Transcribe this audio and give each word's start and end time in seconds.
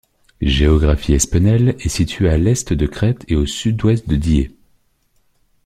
GéographieEspenel 0.41 1.75
est 1.79 1.87
situé 1.87 2.27
à 2.31 2.33
à 2.33 2.37
l'est 2.37 2.73
de 2.73 2.87
Crest 2.87 3.23
et 3.27 3.35
à 3.35 3.37
au 3.37 3.45
sud-ouest 3.45 4.09
de 4.09 4.15
Die. 4.15 4.49